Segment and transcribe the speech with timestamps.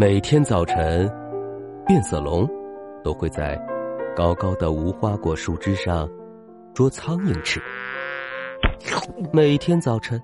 [0.00, 1.06] 每天早晨，
[1.86, 2.48] 变色龙
[3.04, 3.54] 都会在
[4.16, 6.08] 高高的无花果树枝上
[6.72, 7.60] 捉苍蝇吃。
[9.30, 10.18] 每天早晨，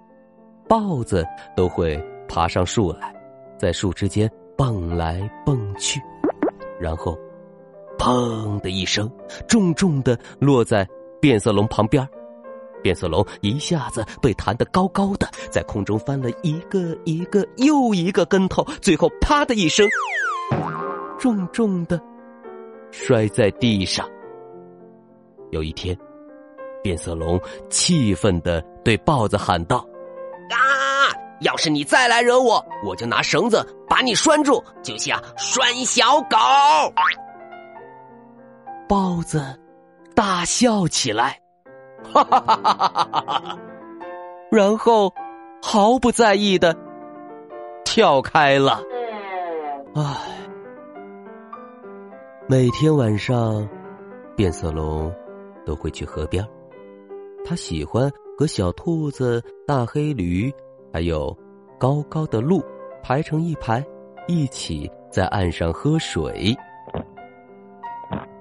[0.66, 1.22] 豹子
[1.54, 3.14] 都会爬上树来，
[3.58, 4.26] 在树枝间
[4.56, 6.00] 蹦来蹦去，
[6.80, 7.14] 然后
[8.00, 9.12] “砰”的一声，
[9.46, 10.88] 重重的落在
[11.20, 12.02] 变色龙旁边。
[12.86, 19.84] 变色龙一下子被弹得高高的，在空中翻了一个一个又一个跟头，最后啪的一声，
[21.18, 22.00] 重重的
[22.92, 24.08] 摔在地上。
[25.50, 25.98] 有一天，
[26.80, 29.84] 变色龙气愤的对豹子喊道
[30.54, 31.10] ：“啊！
[31.40, 36.36] 要是你再来惹我，我就拿绳子把你拴住，就像拴小狗。”
[38.88, 39.58] 豹子
[40.14, 41.40] 大笑起来。
[42.04, 43.58] 哈哈哈哈哈哈！
[44.50, 45.12] 然后
[45.62, 46.76] 毫不在意的
[47.84, 48.80] 跳开了。
[49.94, 50.02] 唉，
[52.48, 53.68] 每天晚上，
[54.36, 55.12] 变色龙
[55.64, 56.46] 都会去河边。
[57.44, 60.52] 他喜欢和小兔子、大黑驴，
[60.92, 61.36] 还有
[61.78, 62.62] 高高的鹿
[63.02, 63.84] 排成一排，
[64.28, 66.56] 一起在岸上喝水。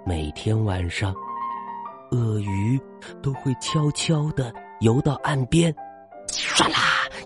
[0.06, 1.16] 每天晚上。
[2.16, 2.80] 鳄鱼
[3.22, 5.76] 都会悄悄的游到岸边，
[6.30, 6.78] 唰啦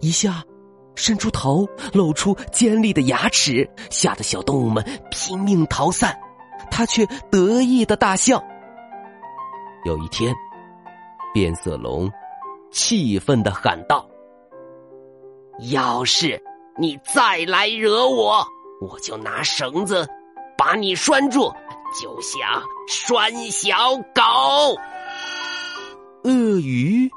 [0.01, 0.43] 一下，
[0.95, 6.19] 伸出头，露出尖利的牙齿，吓得小动物们拼命逃散，
[6.71, 8.43] 它却得意的大笑。
[9.85, 10.33] 有一天，
[11.33, 12.11] 变色龙
[12.71, 14.09] 气愤的喊道
[15.71, 16.41] ：“要是
[16.77, 18.43] 你再来惹我，
[18.81, 20.07] 我就拿绳子
[20.57, 21.53] 把你拴住。”
[21.91, 22.39] 就像
[22.87, 23.75] 拴小
[24.13, 24.77] 狗，
[26.23, 27.09] 鳄鱼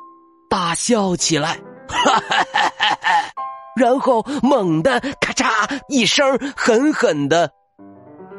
[0.49, 2.69] 大笑起来，哈哈哈
[3.01, 3.33] 哈
[3.77, 7.51] 然后猛地咔嚓一声，狠狠的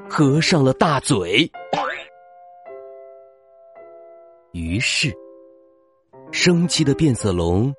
[0.10, 1.52] 合上了大嘴。
[4.52, 5.12] 于是，
[6.32, 7.74] 生气的变色龙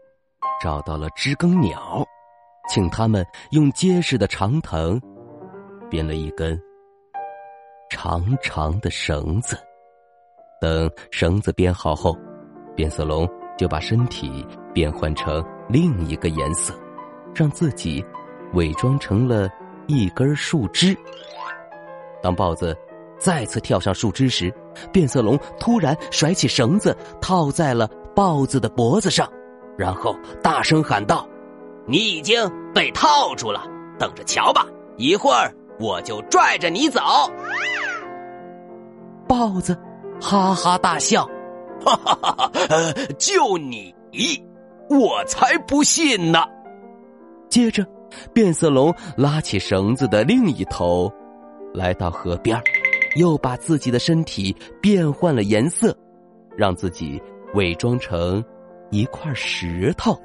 [0.60, 2.04] 找到了知更鸟，
[2.68, 5.00] 请他们用结实的长藤
[5.88, 6.60] 编了一根。
[7.90, 9.56] 长长的绳子，
[10.60, 12.16] 等绳子编好后，
[12.74, 16.74] 变色龙就把身体变换成另一个颜色，
[17.34, 18.04] 让自己
[18.54, 19.48] 伪装成了
[19.86, 20.96] 一根树枝。
[22.22, 22.76] 当豹子
[23.18, 24.52] 再次跳上树枝时，
[24.92, 29.30] 变色龙突然甩起绳子，套在了豹子的脖子上，
[29.78, 31.28] 然后大声喊道
[31.86, 33.62] ：“你已经被套住了，
[33.98, 34.66] 等着瞧吧！
[34.96, 37.00] 一会儿我就拽着你走。”
[39.36, 39.76] 豹子
[40.20, 41.28] 哈哈大笑，
[41.84, 42.52] 哈哈哈哈！
[43.18, 43.92] 就你，
[44.88, 46.38] 我才不信呢！
[47.48, 47.84] 接着，
[48.32, 51.12] 变色龙拉起绳子的另一头，
[51.74, 52.56] 来到河边，
[53.16, 55.92] 又把自己的身体变换了颜色，
[56.56, 57.20] 让自己
[57.54, 58.42] 伪装成
[58.92, 60.16] 一块石头。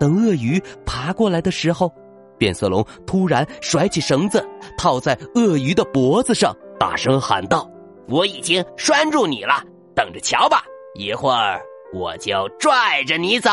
[0.00, 1.94] 等鳄鱼爬过来的时候，
[2.36, 4.44] 变色龙突然甩起绳子，
[4.76, 6.52] 套在鳄鱼的脖子上。
[6.78, 7.68] 大声喊道
[8.08, 9.62] ：“我已经拴住你了，
[9.94, 10.64] 等着瞧吧！
[10.94, 11.60] 一会儿
[11.92, 13.50] 我就拽着你走。”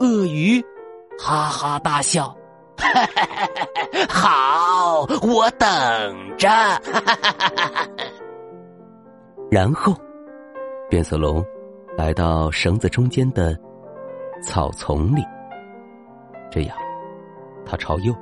[0.00, 0.64] 鳄鱼
[1.18, 2.34] 哈哈大笑
[4.08, 6.48] ：“好，我等着。
[9.50, 9.94] ”然后，
[10.88, 11.44] 变色龙
[11.96, 13.56] 来到绳子中间的
[14.42, 15.22] 草丛里，
[16.50, 16.76] 这样，
[17.66, 18.14] 他朝右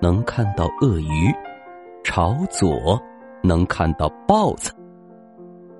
[0.00, 1.34] 能看到鳄鱼。
[2.14, 3.00] 朝左
[3.42, 4.70] 能看到豹子。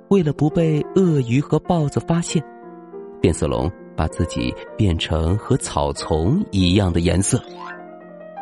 [0.08, 2.42] 为了不被鳄鱼和豹子发现，
[3.20, 7.38] 变色龙把自己变成和草丛一样的颜色，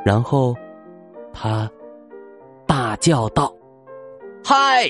[0.04, 0.54] 然后
[1.32, 1.68] 他
[2.64, 3.52] 大叫道
[4.46, 4.88] ：“嗨，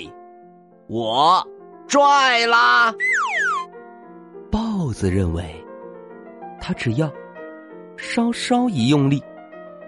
[0.87, 1.43] 我
[1.89, 2.95] 拽啦！”
[4.53, 5.43] 豹子认为，
[6.61, 7.11] 他只要
[7.97, 9.23] 稍稍一用力，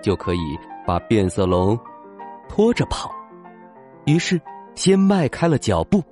[0.00, 1.78] 就可以把变色龙。
[2.48, 3.10] 拖着跑，
[4.06, 4.40] 于是
[4.74, 6.02] 先迈开了脚步。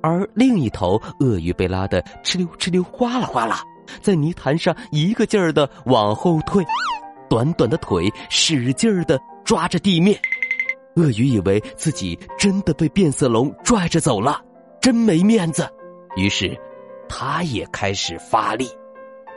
[0.00, 3.62] 而另一头鳄鱼被拉得哧溜哧溜、哗啦哗啦，
[4.00, 6.64] 在泥潭上一个劲儿的往后退，
[7.28, 10.18] 短短的腿使劲儿的抓着地面。
[10.94, 14.40] 鳄鱼以为自己真的被变色龙拽着走了，
[14.80, 15.68] 真没面子，
[16.16, 16.58] 于是
[17.08, 18.68] 他也开始发力。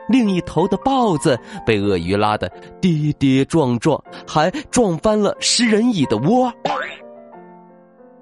[0.09, 2.50] 另一头的豹子被鳄鱼拉得
[2.81, 6.51] 跌跌撞撞，还撞翻了食人蚁的窝。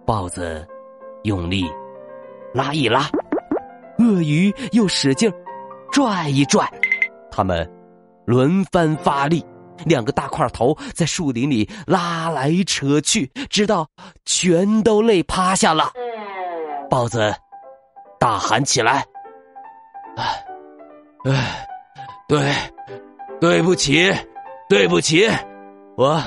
[0.05, 0.67] 豹子
[1.23, 1.65] 用力
[2.53, 3.09] 拉一拉，
[3.97, 5.31] 鳄鱼又使劲
[5.91, 6.67] 拽一拽，
[7.31, 7.69] 他们
[8.25, 9.45] 轮番发力。
[9.85, 13.87] 两个大块头在树林里拉来扯去，直到
[14.25, 15.93] 全都累趴下了。
[16.89, 17.33] 豹子
[18.19, 19.05] 大喊起来
[20.17, 20.45] ：“哎，
[21.31, 21.65] 哎，
[22.29, 22.53] 对，
[23.41, 24.09] 对不起，
[24.69, 25.27] 对不起，
[25.97, 26.21] 我，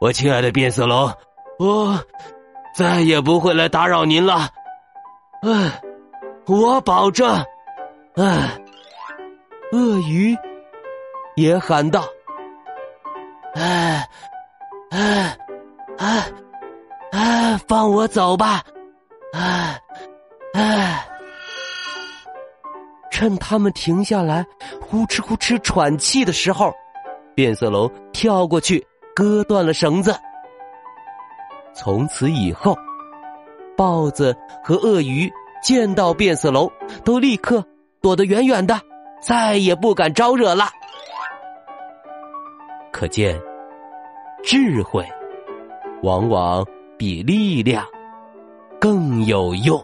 [0.00, 1.10] 我亲爱的变色龙，
[1.60, 2.04] 我
[2.74, 4.48] 再也不会来打扰您了。
[5.42, 5.70] 嗯，
[6.46, 7.42] 我保证。”
[8.16, 8.48] 嗯，
[9.72, 10.36] 鳄鱼
[11.36, 12.04] 也喊道。
[13.54, 14.08] 哎，
[14.90, 15.36] 哎，
[15.98, 16.24] 哎，
[17.12, 18.62] 哎，放我走吧！
[19.32, 19.80] 哎，
[20.54, 21.08] 哎，
[23.14, 24.44] 趁他们停下来，
[24.80, 26.74] 呼哧呼哧喘气的时候，
[27.32, 28.84] 变色龙跳过去，
[29.14, 30.12] 割断了绳子。
[31.72, 32.76] 从此以后，
[33.76, 35.32] 豹子和鳄鱼
[35.62, 36.68] 见到变色龙，
[37.04, 37.64] 都立刻
[38.00, 38.80] 躲得远远的，
[39.20, 40.64] 再也不敢招惹了。
[42.90, 43.40] 可见，
[44.42, 45.06] 智慧
[46.02, 46.66] 往往
[46.98, 47.86] 比力量
[48.80, 49.80] 更有用。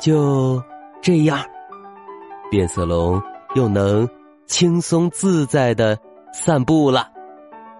[0.00, 0.62] 就
[1.02, 1.38] 这样，
[2.50, 3.22] 变色龙
[3.54, 4.08] 又能
[4.46, 5.98] 轻松自在的
[6.32, 7.10] 散步了。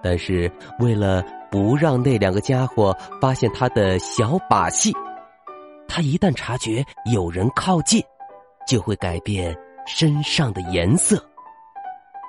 [0.03, 4.95] 但是，为了不让那两个家伙发现他的小把戏，
[5.89, 8.03] 他一旦察觉有人靠近，
[8.67, 9.57] 就会改变
[9.87, 11.25] 身上的颜色。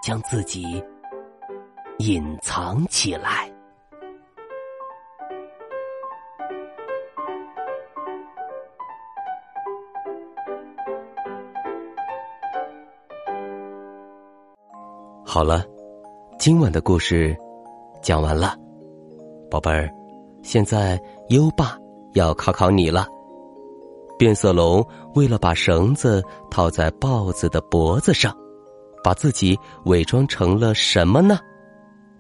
[0.02, 0.84] 将自己
[2.00, 3.51] 隐藏起来。
[15.24, 15.64] 好了，
[16.38, 17.36] 今晚的故事
[18.02, 18.56] 讲完了，
[19.50, 19.90] 宝贝儿，
[20.42, 21.78] 现在优爸
[22.14, 23.08] 要考考你了。
[24.18, 24.86] 变色龙
[25.16, 28.36] 为了把绳子套在豹子的脖子上。
[29.04, 31.40] 把自己伪装成了什么呢？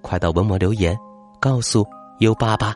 [0.02, 0.98] 快到文末留言，
[1.40, 1.86] 告诉
[2.22, 2.74] 优爸吧。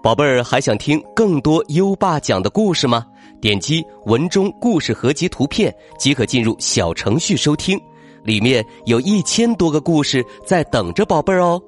[0.00, 3.04] 宝贝儿，还想听更多优爸讲的故事吗？
[3.40, 7.76] 点击文中故事合集图片即可进入小程序收听，
[8.24, 11.60] 里面有一千多个故事在等着宝贝儿哦。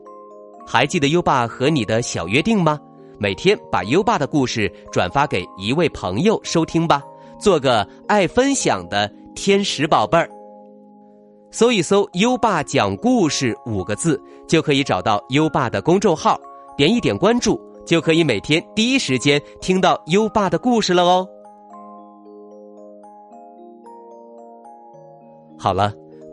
[0.66, 2.78] 还记得优爸和你的小约定吗？
[3.18, 7.00] 每天把优爸的故事转发给一位朋友收听吧，
[7.38, 10.28] 做个爱分享的天使宝贝儿。
[11.52, 16.38] 搜一搜“优爸讲故事”五个字，就可以找到优爸的公众号，
[16.76, 21.26] 点一点关注，就可以每天第一时间听到优爸的故事了哦。
[25.56, 25.94] 好了，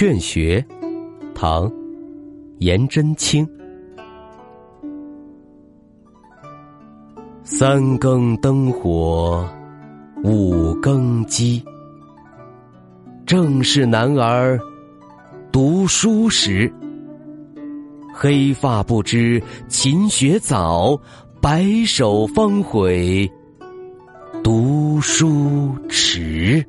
[0.00, 0.64] 劝学，
[1.34, 1.70] 唐，
[2.56, 3.46] 颜真卿。
[7.44, 9.46] 三更灯火
[10.24, 11.62] 五更鸡，
[13.26, 14.58] 正是男儿
[15.52, 16.72] 读书时。
[18.14, 20.98] 黑发不知勤学早，
[21.42, 23.30] 白首方悔
[24.42, 26.64] 读书迟。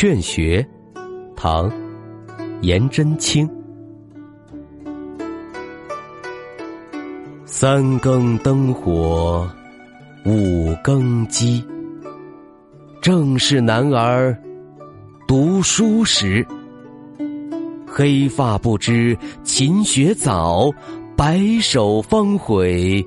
[0.00, 0.64] 劝学，
[1.34, 1.68] 唐，
[2.60, 3.50] 颜真卿。
[7.44, 9.50] 三更灯火
[10.24, 11.64] 五更鸡，
[13.02, 14.40] 正是男儿
[15.26, 16.46] 读书时。
[17.84, 20.70] 黑发不知勤学早，
[21.16, 23.04] 白首方悔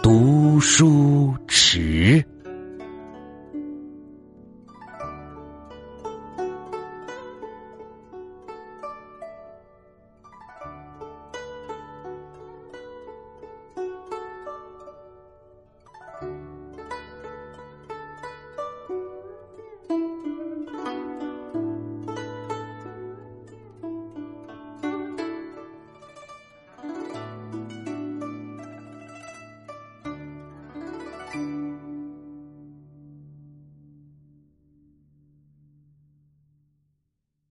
[0.00, 2.24] 读书迟。